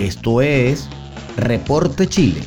Esto 0.00 0.40
es 0.40 0.88
Reporte 1.36 2.06
Chile. 2.06 2.40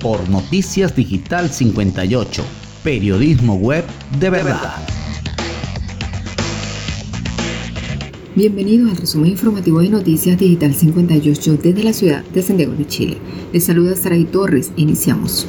Por 0.00 0.28
Noticias 0.28 0.96
Digital 0.96 1.48
58, 1.48 2.42
periodismo 2.82 3.54
web 3.54 3.84
de 4.18 4.30
verdad. 4.30 4.74
Bienvenidos 8.34 8.90
al 8.90 8.96
resumen 8.96 9.30
informativo 9.30 9.78
de 9.78 9.90
Noticias 9.90 10.36
Digital 10.36 10.74
58 10.74 11.56
desde 11.62 11.84
la 11.84 11.92
ciudad 11.92 12.24
de 12.24 12.42
Santiago 12.42 12.72
de 12.72 12.88
Chile. 12.88 13.18
Les 13.52 13.62
saluda 13.62 13.94
Saray 13.94 14.24
Torres. 14.24 14.72
Iniciamos. 14.74 15.46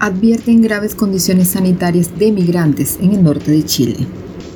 Advierten 0.00 0.60
graves 0.60 0.94
condiciones 0.94 1.48
sanitarias 1.48 2.18
de 2.18 2.30
migrantes 2.30 2.98
en 3.00 3.12
el 3.12 3.22
norte 3.22 3.52
de 3.52 3.64
Chile. 3.64 4.06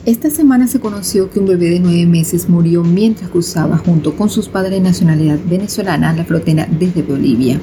Esta 0.08 0.30
semana 0.30 0.66
se 0.68 0.80
conoció 0.80 1.30
que 1.30 1.38
un 1.38 1.44
bebé 1.44 1.68
de 1.68 1.80
nueve 1.80 2.06
meses 2.06 2.48
murió 2.48 2.82
mientras 2.82 3.28
cruzaba 3.28 3.76
junto 3.76 4.16
con 4.16 4.30
sus 4.30 4.48
padres 4.48 4.70
de 4.70 4.80
nacionalidad 4.80 5.38
venezolana 5.44 6.14
la 6.14 6.24
frontera 6.24 6.66
desde 6.66 7.02
Bolivia. 7.02 7.60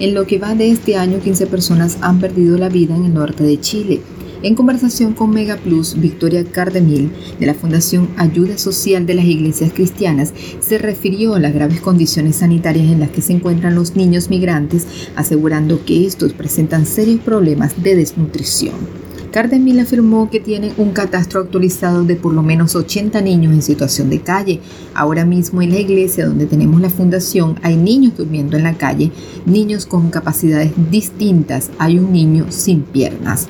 En 0.00 0.12
lo 0.12 0.26
que 0.26 0.40
va 0.40 0.56
de 0.56 0.72
este 0.72 0.96
año, 0.96 1.20
15 1.20 1.46
personas 1.46 1.98
han 2.00 2.18
perdido 2.18 2.58
la 2.58 2.68
vida 2.68 2.96
en 2.96 3.04
el 3.04 3.14
norte 3.14 3.44
de 3.44 3.60
Chile. 3.60 4.00
En 4.42 4.56
conversación 4.56 5.12
con 5.12 5.30
Mega 5.30 5.56
Plus, 5.56 5.94
Victoria 6.00 6.44
Cardemil, 6.44 7.12
de 7.38 7.46
la 7.46 7.54
Fundación 7.54 8.08
Ayuda 8.16 8.58
Social 8.58 9.06
de 9.06 9.14
las 9.14 9.26
Iglesias 9.26 9.70
Cristianas, 9.72 10.34
se 10.58 10.78
refirió 10.78 11.36
a 11.36 11.38
las 11.38 11.54
graves 11.54 11.80
condiciones 11.80 12.34
sanitarias 12.34 12.90
en 12.90 12.98
las 12.98 13.10
que 13.10 13.22
se 13.22 13.34
encuentran 13.34 13.76
los 13.76 13.94
niños 13.94 14.30
migrantes, 14.30 14.84
asegurando 15.14 15.84
que 15.84 16.04
estos 16.08 16.32
presentan 16.32 16.86
serios 16.86 17.20
problemas 17.20 17.84
de 17.84 17.94
desnutrición. 17.94 19.04
Cardemil 19.34 19.80
afirmó 19.80 20.30
que 20.30 20.38
tienen 20.38 20.74
un 20.76 20.92
catastro 20.92 21.40
actualizado 21.40 22.04
de 22.04 22.14
por 22.14 22.32
lo 22.32 22.44
menos 22.44 22.76
80 22.76 23.20
niños 23.20 23.52
en 23.52 23.62
situación 23.62 24.08
de 24.08 24.20
calle. 24.20 24.60
Ahora 24.94 25.24
mismo 25.24 25.60
en 25.60 25.72
la 25.72 25.80
iglesia 25.80 26.28
donde 26.28 26.46
tenemos 26.46 26.80
la 26.80 26.88
fundación 26.88 27.58
hay 27.64 27.76
niños 27.76 28.16
durmiendo 28.16 28.56
en 28.56 28.62
la 28.62 28.74
calle, 28.74 29.10
niños 29.44 29.86
con 29.86 30.10
capacidades 30.10 30.70
distintas, 30.88 31.72
hay 31.80 31.98
un 31.98 32.12
niño 32.12 32.46
sin 32.50 32.82
piernas. 32.82 33.48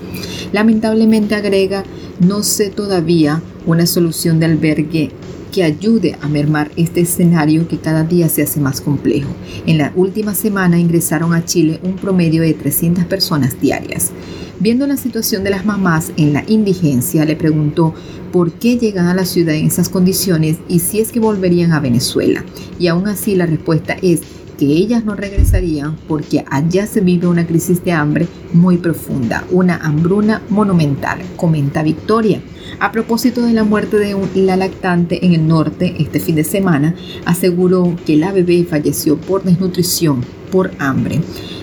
Lamentablemente 0.53 1.35
agrega, 1.35 1.85
no 2.19 2.43
sé 2.45 2.71
todavía 2.71 3.43
una 3.67 3.85
solución 3.85 4.41
de 4.41 4.47
albergue 4.47 5.11
que 5.53 5.65
ayude 5.65 6.17
a 6.23 6.29
mermar 6.29 6.71
este 6.77 7.03
escenario 7.03 7.69
que 7.69 7.77
cada 7.77 8.05
día 8.05 8.31
se 8.31 8.43
hace 8.43 8.59
más 8.59 8.81
complejo. 8.81 9.29
En 9.67 9.77
la 9.77 9.93
última 9.95 10.35
semana 10.35 10.79
ingresaron 10.79 11.35
a 11.35 11.45
Chile 11.45 11.79
un 11.83 11.97
promedio 11.97 12.41
de 12.41 12.55
300 12.55 13.05
personas 13.05 13.61
diarias. 13.61 14.13
Viendo 14.61 14.87
la 14.87 14.97
situación 14.97 15.43
de 15.45 15.51
las 15.51 15.67
mamás 15.67 16.13
en 16.17 16.33
la 16.33 16.45
indigencia, 16.47 17.25
le 17.25 17.37
preguntó 17.37 17.93
por 18.33 18.53
qué 18.53 18.79
llegan 18.79 19.07
a 19.07 19.15
la 19.15 19.25
ciudad 19.25 19.55
en 19.55 19.67
esas 19.67 19.89
condiciones 19.89 20.59
y 20.69 20.79
si 20.79 21.01
es 21.01 21.13
que 21.13 21.21
volverían 21.21 21.73
a 21.73 21.81
Venezuela. 21.81 22.45
Y 22.79 22.87
aún 22.87 23.09
así 23.09 23.35
la 23.35 23.47
respuesta 23.47 23.97
es 24.01 24.21
que 24.59 24.67
ellas 24.67 25.05
no 25.05 25.17
regresarían 25.17 25.97
porque 26.07 26.45
allá 26.49 26.87
se 26.87 27.01
vive 27.01 27.27
una 27.27 27.47
crisis 27.47 27.85
de 27.85 27.93
hambre 27.93 28.29
muy 28.55 28.79
profunda, 28.79 29.45
una 29.51 29.77
hambruna 29.77 30.41
monumental, 30.49 31.21
comenta 31.37 31.83
Victoria. 31.83 32.41
A 32.81 32.93
propósito 32.93 33.43
de 33.43 33.53
la 33.53 33.65
muerte 33.65 33.99
de 33.99 34.17
la 34.37 34.57
lactante 34.57 35.27
en 35.27 35.35
el 35.35 35.47
norte 35.47 35.95
este 35.99 36.21
fin 36.21 36.37
de 36.37 36.45
semana, 36.45 36.95
aseguró 37.27 37.95
que 38.07 38.17
la 38.17 38.33
bebé 38.33 38.65
falleció 38.65 39.17
por 39.19 39.43
desnutrición, 39.43 40.23
por 40.51 40.71
hambre. 40.79 41.21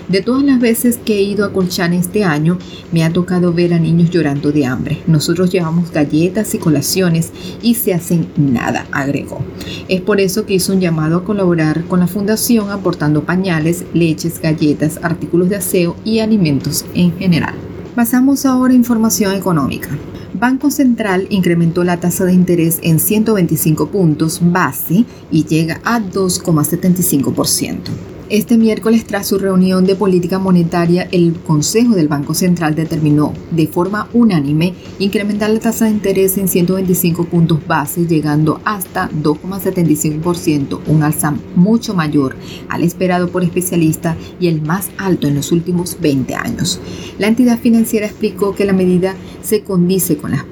De 0.08 0.20
todas 0.20 0.42
las 0.44 0.60
veces 0.60 0.98
que 1.02 1.16
he 1.16 1.22
ido 1.22 1.46
a 1.46 1.52
Colchán 1.52 1.94
este 1.94 2.24
año, 2.24 2.58
me 2.92 3.04
ha 3.04 3.12
tocado 3.12 3.54
ver 3.54 3.72
a 3.72 3.78
niños 3.78 4.10
llorando 4.10 4.52
de 4.52 4.66
hambre. 4.66 4.98
Nosotros 5.06 5.50
llevamos 5.50 5.90
galletas 5.90 6.54
y 6.54 6.58
colaciones 6.58 7.30
y 7.62 7.76
se 7.76 7.94
hacen 7.94 8.26
nada, 8.36 8.86
agregó. 8.92 9.40
Es 9.88 10.02
por 10.02 10.20
eso 10.20 10.44
que 10.44 10.54
hizo 10.54 10.74
un 10.74 10.80
llamado 10.80 11.16
a 11.16 11.24
colaborar 11.24 11.84
con 11.84 12.00
la 12.00 12.06
fundación 12.06 12.70
aportando 12.70 13.22
pañales, 13.24 13.84
leches, 13.94 14.40
galletas, 14.40 14.98
artículos 15.02 15.48
de 15.48 15.56
aseo 15.56 15.96
y 16.04 16.18
alimentos 16.18 16.81
en 16.94 17.16
general. 17.18 17.54
Pasamos 17.94 18.46
ahora 18.46 18.72
a 18.72 18.76
información 18.76 19.34
económica. 19.34 19.90
Banco 20.34 20.70
Central 20.70 21.26
incrementó 21.30 21.84
la 21.84 22.00
tasa 22.00 22.24
de 22.24 22.32
interés 22.32 22.78
en 22.82 22.98
125 22.98 23.88
puntos 23.88 24.40
base 24.42 25.04
y 25.30 25.44
llega 25.44 25.80
a 25.84 26.00
2,75%. 26.00 28.11
Este 28.32 28.56
miércoles, 28.56 29.04
tras 29.04 29.26
su 29.26 29.36
reunión 29.38 29.84
de 29.84 29.94
política 29.94 30.38
monetaria, 30.38 31.06
el 31.12 31.34
Consejo 31.34 31.94
del 31.94 32.08
Banco 32.08 32.32
Central 32.32 32.74
determinó 32.74 33.34
de 33.50 33.66
forma 33.66 34.08
unánime 34.14 34.72
incrementar 34.98 35.50
la 35.50 35.60
tasa 35.60 35.84
de 35.84 35.90
interés 35.90 36.38
en 36.38 36.48
125 36.48 37.26
puntos 37.26 37.58
base, 37.66 38.06
llegando 38.06 38.58
hasta 38.64 39.10
2,75%, 39.10 40.80
un 40.86 41.02
alza 41.02 41.34
mucho 41.56 41.92
mayor 41.92 42.34
al 42.70 42.84
esperado 42.84 43.28
por 43.28 43.44
especialistas 43.44 44.16
y 44.40 44.48
el 44.48 44.62
más 44.62 44.88
alto 44.96 45.26
en 45.26 45.34
los 45.34 45.52
últimos 45.52 45.98
20 46.00 46.34
años. 46.34 46.80
La 47.18 47.26
entidad 47.26 47.58
financiera 47.58 48.06
explicó 48.06 48.54
que 48.54 48.64
la 48.64 48.72
medida 48.72 49.14
se 49.42 49.60
condice 49.60 50.16
con 50.16 50.30
las 50.30 50.44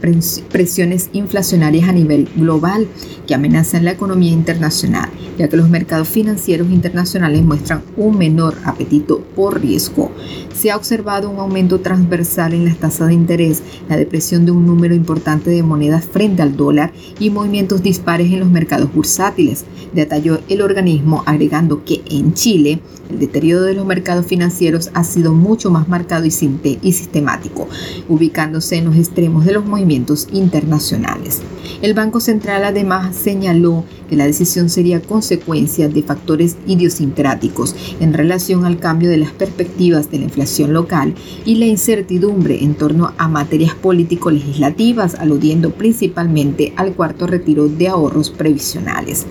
presiones 0.50 1.08
inflacionarias 1.14 1.88
a 1.88 1.92
nivel 1.92 2.28
global 2.36 2.88
que 3.30 3.36
amenazan 3.36 3.84
la 3.84 3.92
economía 3.92 4.32
internacional, 4.32 5.08
ya 5.38 5.48
que 5.48 5.56
los 5.56 5.68
mercados 5.68 6.08
financieros 6.08 6.68
internacionales 6.68 7.44
muestran 7.44 7.80
un 7.96 8.18
menor 8.18 8.56
apetito 8.64 9.20
por 9.36 9.60
riesgo. 9.60 10.10
Se 10.52 10.72
ha 10.72 10.76
observado 10.76 11.30
un 11.30 11.38
aumento 11.38 11.78
transversal 11.78 12.54
en 12.54 12.64
las 12.64 12.78
tasas 12.78 13.06
de 13.06 13.14
interés, 13.14 13.62
la 13.88 13.96
depresión 13.96 14.46
de 14.46 14.50
un 14.50 14.66
número 14.66 14.96
importante 14.96 15.48
de 15.48 15.62
monedas 15.62 16.06
frente 16.06 16.42
al 16.42 16.56
dólar 16.56 16.92
y 17.20 17.30
movimientos 17.30 17.84
dispares 17.84 18.32
en 18.32 18.40
los 18.40 18.50
mercados 18.50 18.92
bursátiles, 18.92 19.64
detalló 19.94 20.40
el 20.48 20.60
organismo 20.60 21.22
agregando 21.24 21.84
que 21.84 21.99
en 22.10 22.34
Chile 22.34 22.80
el 23.10 23.18
deterioro 23.18 23.62
de 23.62 23.74
los 23.74 23.84
mercados 23.84 24.26
financieros 24.26 24.90
ha 24.94 25.02
sido 25.02 25.34
mucho 25.34 25.70
más 25.70 25.88
marcado 25.88 26.26
y, 26.26 26.30
sistemático, 26.30 27.68
ubicándose 28.08 28.76
en 28.76 28.84
los 28.84 28.96
extremos 28.96 29.44
de 29.44 29.52
los 29.52 29.64
movimientos 29.64 30.28
internacionales. 30.32 31.40
El 31.82 31.94
Banco 31.94 32.20
Central 32.20 32.64
además 32.64 33.16
señaló 33.16 33.84
que 34.08 34.16
la 34.16 34.26
decisión 34.26 34.70
sería 34.70 35.00
consecuencia 35.00 35.88
de 35.88 36.02
factores 36.02 36.56
idiosincráticos 36.66 37.74
en 38.00 38.12
relación 38.12 38.64
al 38.64 38.78
cambio 38.78 39.08
de 39.08 39.16
las 39.16 39.32
perspectivas 39.32 40.10
de 40.10 40.18
la 40.18 40.24
inflación 40.24 40.72
local 40.72 41.14
y 41.44 41.56
la 41.56 41.66
incertidumbre 41.66 42.62
en 42.62 42.74
torno 42.74 43.12
a 43.18 43.28
materias 43.28 43.74
político-legislativas, 43.74 45.16
aludiendo 45.16 45.70
principalmente 45.72 46.72
al 46.76 46.92
cuarto 46.92 47.26
retiro 47.26 47.68
de 47.68 47.88
ahorros 47.88 48.30
previsionales. 48.30 49.26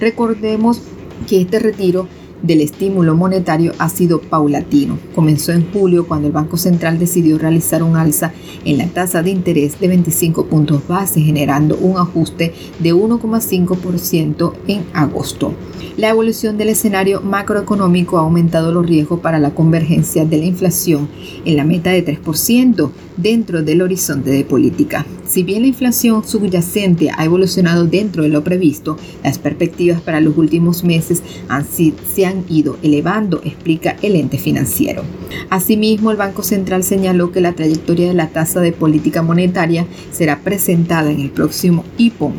Recordemos 0.00 0.82
que 1.26 1.40
este 1.40 1.58
retiro 1.58 2.06
del 2.44 2.60
estímulo 2.60 3.16
monetario 3.16 3.72
ha 3.78 3.88
sido 3.88 4.20
paulatino. 4.20 4.98
Comenzó 5.14 5.52
en 5.52 5.70
julio 5.72 6.06
cuando 6.06 6.26
el 6.26 6.32
Banco 6.32 6.58
Central 6.58 6.98
decidió 6.98 7.38
realizar 7.38 7.82
un 7.82 7.96
alza 7.96 8.32
en 8.64 8.78
la 8.78 8.86
tasa 8.86 9.22
de 9.22 9.30
interés 9.30 9.80
de 9.80 9.88
25 9.88 10.46
puntos 10.46 10.86
base, 10.86 11.20
generando 11.20 11.76
un 11.76 11.96
ajuste 11.96 12.52
de 12.80 12.94
1,5% 12.94 14.52
en 14.68 14.84
agosto. 14.92 15.54
La 15.96 16.10
evolución 16.10 16.58
del 16.58 16.68
escenario 16.70 17.22
macroeconómico 17.22 18.18
ha 18.18 18.22
aumentado 18.22 18.72
los 18.72 18.86
riesgos 18.86 19.20
para 19.20 19.38
la 19.38 19.54
convergencia 19.54 20.24
de 20.24 20.38
la 20.38 20.44
inflación 20.44 21.08
en 21.44 21.56
la 21.56 21.64
meta 21.64 21.90
de 21.90 22.04
3% 22.04 22.90
dentro 23.16 23.62
del 23.62 23.80
horizonte 23.80 24.30
de 24.30 24.44
política. 24.44 25.06
Si 25.34 25.42
bien 25.42 25.62
la 25.62 25.66
inflación 25.66 26.22
subyacente 26.22 27.10
ha 27.10 27.24
evolucionado 27.24 27.86
dentro 27.86 28.22
de 28.22 28.28
lo 28.28 28.44
previsto, 28.44 28.96
las 29.24 29.40
perspectivas 29.40 30.00
para 30.00 30.20
los 30.20 30.38
últimos 30.38 30.84
meses 30.84 31.24
han, 31.48 31.66
se 31.66 32.24
han 32.24 32.44
ido 32.48 32.78
elevando, 32.84 33.40
explica 33.42 33.96
el 34.02 34.14
ente 34.14 34.38
financiero. 34.38 35.02
Asimismo, 35.50 36.12
el 36.12 36.18
Banco 36.18 36.44
Central 36.44 36.84
señaló 36.84 37.32
que 37.32 37.40
la 37.40 37.54
trayectoria 37.54 38.06
de 38.06 38.14
la 38.14 38.28
tasa 38.28 38.60
de 38.60 38.70
política 38.70 39.22
monetaria 39.22 39.88
será 40.12 40.38
presentada 40.38 41.10
en 41.10 41.18
el 41.18 41.30
próximo 41.30 41.84
IPOM 41.98 42.34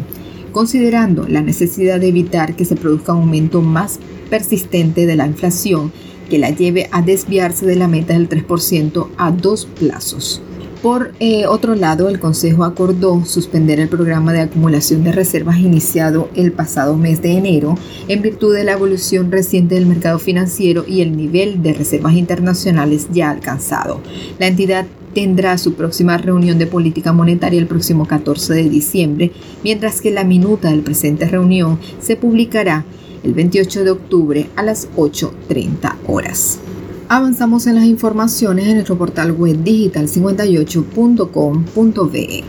considerando 0.53 1.27
la 1.27 1.41
necesidad 1.41 1.99
de 1.99 2.07
evitar 2.07 2.55
que 2.55 2.63
se 2.63 2.77
produzca 2.77 3.11
un 3.11 3.23
aumento 3.23 3.61
más 3.61 3.99
persistente 4.29 5.05
de 5.05 5.17
la 5.17 5.27
inflación 5.27 5.91
que 6.29 6.39
la 6.39 6.49
lleve 6.49 6.87
a 6.93 7.01
desviarse 7.01 7.65
de 7.65 7.75
la 7.75 7.89
meta 7.89 8.13
del 8.13 8.29
3% 8.29 9.09
a 9.17 9.31
dos 9.31 9.65
plazos. 9.65 10.41
Por 10.81 11.13
eh, 11.19 11.47
otro 11.47 11.75
lado, 11.75 12.09
el 12.09 12.19
Consejo 12.19 12.63
acordó 12.63 13.25
suspender 13.25 13.79
el 13.79 13.89
programa 13.89 14.33
de 14.33 14.41
acumulación 14.41 15.03
de 15.03 15.11
reservas 15.11 15.57
iniciado 15.57 16.29
el 16.35 16.51
pasado 16.51 16.95
mes 16.95 17.21
de 17.21 17.31
enero 17.31 17.77
en 18.07 18.21
virtud 18.21 18.53
de 18.53 18.63
la 18.63 18.73
evolución 18.73 19.31
reciente 19.31 19.75
del 19.75 19.87
mercado 19.87 20.19
financiero 20.19 20.85
y 20.87 21.01
el 21.01 21.17
nivel 21.17 21.63
de 21.63 21.73
reservas 21.73 22.13
internacionales 22.13 23.07
ya 23.11 23.31
alcanzado. 23.31 24.01
La 24.37 24.47
entidad 24.47 24.85
tendrá 25.15 25.57
su 25.57 25.73
próxima 25.73 26.17
reunión 26.17 26.59
de 26.59 26.67
política 26.67 27.13
monetaria 27.13 27.59
el 27.59 27.67
próximo 27.67 28.05
14 28.05 28.53
de 28.53 28.69
diciembre, 28.69 29.31
mientras 29.63 30.01
que 30.01 30.11
la 30.11 30.23
minuta 30.25 30.69
del 30.69 30.81
presente 30.81 31.25
reunión 31.25 31.79
se 31.99 32.17
publicará 32.17 32.85
el 33.23 33.33
28 33.33 33.83
de 33.85 33.91
octubre 33.91 34.49
a 34.55 34.61
las 34.61 34.89
8.30 34.95 35.95
horas. 36.07 36.59
Avanzamos 37.07 37.67
en 37.67 37.75
las 37.75 37.85
informaciones 37.85 38.65
en 38.65 38.73
nuestro 38.73 38.97
portal 38.97 39.31
web 39.31 39.63
digital58.com.be. 39.63 42.43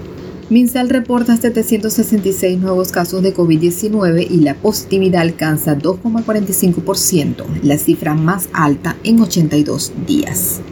Minsal 0.49 0.89
reporta 0.89 1.37
766 1.37 2.59
nuevos 2.59 2.91
casos 2.91 3.23
de 3.23 3.35
COVID-19 3.35 4.27
y 4.31 4.41
la 4.41 4.55
positividad 4.55 5.21
alcanza 5.21 5.77
2,45%, 5.77 7.45
la 7.65 7.77
cifra 7.77 8.15
más 8.15 8.49
alta 8.55 8.97
en 9.05 9.21
82 9.21 9.93
días. 10.07 10.63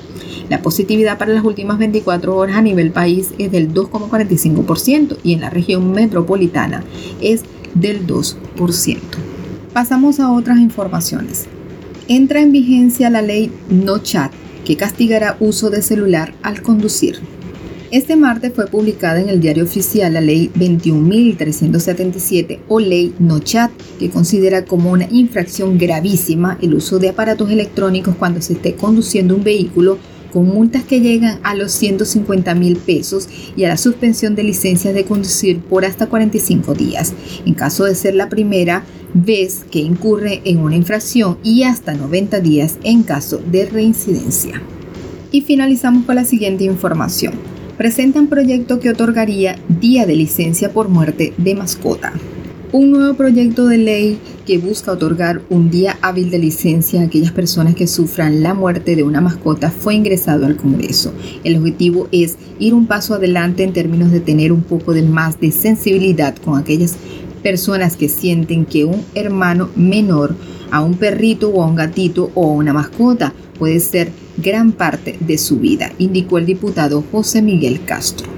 La 0.49 0.61
positividad 0.61 1.17
para 1.17 1.33
las 1.33 1.43
últimas 1.43 1.77
24 1.77 2.35
horas 2.35 2.57
a 2.57 2.61
nivel 2.61 2.91
país 2.91 3.29
es 3.37 3.51
del 3.51 3.73
2,45% 3.73 5.17
y 5.23 5.33
en 5.33 5.41
la 5.41 5.49
región 5.49 5.91
metropolitana 5.91 6.83
es 7.21 7.43
del 7.73 8.05
2%. 8.05 8.97
Pasamos 9.73 10.19
a 10.19 10.31
otras 10.31 10.59
informaciones. 10.59 11.45
Entra 12.07 12.41
en 12.41 12.51
vigencia 12.51 13.09
la 13.09 13.21
ley 13.21 13.51
No 13.69 13.99
Chat 13.99 14.31
que 14.65 14.77
castigará 14.77 15.37
uso 15.39 15.69
de 15.69 15.81
celular 15.81 16.33
al 16.41 16.61
conducir. 16.61 17.19
Este 17.91 18.15
martes 18.15 18.53
fue 18.55 18.65
publicada 18.65 19.21
en 19.21 19.29
el 19.29 19.39
diario 19.39 19.65
oficial 19.65 20.13
la 20.13 20.21
ley 20.21 20.49
21.377 20.55 22.61
o 22.67 22.79
ley 22.79 23.13
No 23.19 23.39
Chat, 23.39 23.71
que 23.99 24.09
considera 24.09 24.65
como 24.65 24.91
una 24.91 25.07
infracción 25.11 25.77
gravísima 25.77 26.57
el 26.61 26.73
uso 26.73 26.97
de 26.97 27.09
aparatos 27.09 27.51
electrónicos 27.51 28.15
cuando 28.15 28.41
se 28.41 28.53
esté 28.53 28.73
conduciendo 28.73 29.35
un 29.35 29.43
vehículo 29.43 29.99
con 30.33 30.47
multas 30.47 30.83
que 30.83 30.99
llegan 30.99 31.39
a 31.43 31.53
los 31.53 31.71
150 31.73 32.55
mil 32.55 32.75
pesos 32.75 33.29
y 33.55 33.65
a 33.65 33.69
la 33.69 33.77
suspensión 33.77 34.33
de 34.33 34.43
licencias 34.43 34.95
de 34.95 35.05
conducir 35.05 35.59
por 35.59 35.85
hasta 35.85 36.07
45 36.07 36.73
días, 36.73 37.13
en 37.45 37.53
caso 37.53 37.85
de 37.85 37.93
ser 37.93 38.15
la 38.15 38.29
primera 38.29 38.83
vez 39.13 39.63
que 39.69 39.79
incurre 39.79 40.41
en 40.43 40.57
una 40.57 40.75
infracción 40.75 41.37
y 41.43 41.63
hasta 41.63 41.93
90 41.93 42.39
días 42.39 42.77
en 42.83 43.03
caso 43.03 43.37
de 43.37 43.67
reincidencia. 43.67 44.59
Y 45.31 45.41
finalizamos 45.41 46.05
con 46.05 46.15
la 46.15 46.25
siguiente 46.25 46.63
información. 46.63 47.33
Presentan 47.77 48.27
proyecto 48.27 48.79
que 48.79 48.89
otorgaría 48.89 49.57
día 49.67 50.05
de 50.05 50.15
licencia 50.15 50.73
por 50.73 50.89
muerte 50.89 51.33
de 51.37 51.55
mascota. 51.55 52.13
Un 52.73 52.89
nuevo 52.89 53.13
proyecto 53.13 53.67
de 53.67 53.77
ley 53.77 54.17
que 54.47 54.57
busca 54.57 54.93
otorgar 54.93 55.43
un 55.51 55.69
día 55.69 55.95
hábil 56.01 56.31
de 56.31 56.39
licencia 56.39 57.01
a 57.01 57.03
aquellas 57.03 57.31
personas 57.31 57.75
que 57.75 57.85
sufran 57.85 58.41
la 58.41 58.55
muerte 58.55 58.95
de 58.95 59.03
una 59.03 59.21
mascota 59.21 59.69
fue 59.69 59.93
ingresado 59.93 60.47
al 60.47 60.57
Congreso. 60.57 61.13
El 61.43 61.57
objetivo 61.57 62.07
es 62.11 62.35
ir 62.57 62.73
un 62.73 62.87
paso 62.87 63.13
adelante 63.13 63.61
en 63.61 63.73
términos 63.73 64.11
de 64.11 64.21
tener 64.21 64.51
un 64.51 64.63
poco 64.63 64.91
de 64.95 65.03
más 65.03 65.39
de 65.39 65.51
sensibilidad 65.51 66.35
con 66.37 66.57
aquellas 66.57 66.95
personas 67.43 67.95
que 67.95 68.09
sienten 68.09 68.65
que 68.65 68.85
un 68.85 69.03
hermano 69.13 69.69
menor 69.75 70.35
a 70.71 70.81
un 70.81 70.95
perrito 70.95 71.49
o 71.49 71.61
a 71.61 71.67
un 71.67 71.75
gatito 71.75 72.31
o 72.33 72.49
a 72.49 72.53
una 72.53 72.73
mascota 72.73 73.35
puede 73.59 73.79
ser 73.81 74.09
gran 74.37 74.71
parte 74.71 75.15
de 75.19 75.37
su 75.37 75.59
vida, 75.59 75.91
indicó 75.99 76.39
el 76.39 76.47
diputado 76.47 77.03
José 77.11 77.43
Miguel 77.43 77.85
Castro. 77.85 78.32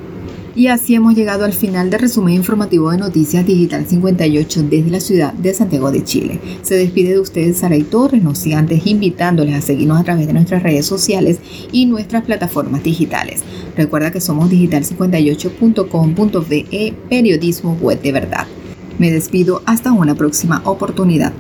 Y 0.56 0.68
así 0.68 0.96
hemos 0.96 1.16
llegado 1.16 1.44
al 1.44 1.52
final 1.52 1.90
del 1.90 2.00
resumen 2.00 2.36
informativo 2.36 2.90
de 2.90 2.98
Noticias 2.98 3.46
Digital 3.46 3.86
58 3.86 4.64
desde 4.70 4.90
la 4.90 5.02
ciudad 5.02 5.34
de 5.34 5.54
Santiago 5.54 5.92
de 5.92 6.06
Chile. 6.06 6.40
Se 6.62 6.76
despide 6.76 7.10
de 7.10 7.20
ustedes 7.20 7.58
Saray 7.58 7.84
Torres, 7.84 8.24
no 8.24 8.32
antes 8.56 8.88
invitándoles 8.88 9.56
a 9.56 9.62
seguirnos 9.62 10.00
a 10.00 10.06
través 10.06 10.28
de 10.28 10.34
nuestras 10.34 10.64
redes 10.64 10.86
sociales 10.86 11.40
y 11.74 11.88
nuestras 11.88 12.24
plataformas 12.24 12.84
digitales. 12.84 13.42
Recuerda 13.76 14.12
que 14.12 14.22
somos 14.22 14.50
digital58.com.be, 14.50 16.94
periodismo 17.10 17.78
web 17.82 18.02
de 18.02 18.14
verdad. 18.14 18.48
Me 18.98 19.12
despido 19.12 19.62
hasta 19.66 19.92
una 19.92 20.16
próxima 20.16 20.62
oportunidad. 20.64 21.34